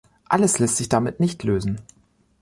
Alles 0.27 0.57
lässt 0.57 0.77
sich 0.77 0.89
damit 0.89 1.19
nicht 1.19 1.43
lösen. 1.43 1.79